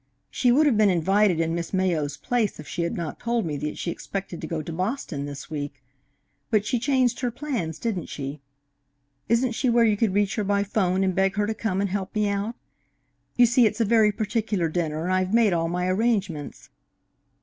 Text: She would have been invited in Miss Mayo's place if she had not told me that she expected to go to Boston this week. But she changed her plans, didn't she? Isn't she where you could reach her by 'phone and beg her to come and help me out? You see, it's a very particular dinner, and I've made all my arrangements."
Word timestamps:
She 0.31 0.51
would 0.51 0.65
have 0.65 0.79
been 0.79 0.89
invited 0.89 1.39
in 1.39 1.53
Miss 1.53 1.75
Mayo's 1.75 2.17
place 2.17 2.59
if 2.59 2.67
she 2.67 2.81
had 2.81 2.95
not 2.95 3.19
told 3.19 3.45
me 3.45 3.55
that 3.57 3.77
she 3.77 3.91
expected 3.91 4.41
to 4.41 4.47
go 4.47 4.63
to 4.63 4.73
Boston 4.73 5.27
this 5.27 5.51
week. 5.51 5.75
But 6.49 6.65
she 6.65 6.79
changed 6.79 7.19
her 7.19 7.29
plans, 7.29 7.77
didn't 7.77 8.07
she? 8.07 8.41
Isn't 9.29 9.51
she 9.51 9.69
where 9.69 9.85
you 9.85 9.95
could 9.95 10.15
reach 10.15 10.33
her 10.37 10.43
by 10.43 10.63
'phone 10.63 11.03
and 11.03 11.13
beg 11.13 11.35
her 11.35 11.45
to 11.45 11.53
come 11.53 11.81
and 11.81 11.89
help 11.91 12.15
me 12.15 12.27
out? 12.27 12.55
You 13.35 13.45
see, 13.45 13.67
it's 13.67 13.79
a 13.79 13.85
very 13.85 14.11
particular 14.11 14.69
dinner, 14.69 15.03
and 15.03 15.13
I've 15.13 15.35
made 15.35 15.53
all 15.53 15.67
my 15.69 15.85
arrangements." 15.87 16.71